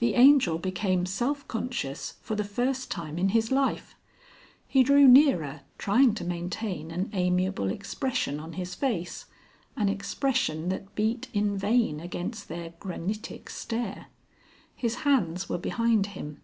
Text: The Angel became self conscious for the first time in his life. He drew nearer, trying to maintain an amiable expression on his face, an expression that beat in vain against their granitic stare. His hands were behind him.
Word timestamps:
The 0.00 0.14
Angel 0.14 0.58
became 0.58 1.06
self 1.06 1.46
conscious 1.46 2.16
for 2.22 2.34
the 2.34 2.42
first 2.42 2.90
time 2.90 3.18
in 3.20 3.28
his 3.28 3.52
life. 3.52 3.94
He 4.66 4.82
drew 4.82 5.06
nearer, 5.06 5.60
trying 5.78 6.12
to 6.14 6.24
maintain 6.24 6.90
an 6.90 7.08
amiable 7.12 7.70
expression 7.70 8.40
on 8.40 8.54
his 8.54 8.74
face, 8.74 9.26
an 9.76 9.88
expression 9.88 10.70
that 10.70 10.96
beat 10.96 11.28
in 11.32 11.56
vain 11.56 12.00
against 12.00 12.48
their 12.48 12.70
granitic 12.80 13.48
stare. 13.48 14.06
His 14.74 14.96
hands 15.06 15.48
were 15.48 15.58
behind 15.58 16.06
him. 16.06 16.42